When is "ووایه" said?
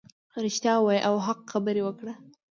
0.77-1.01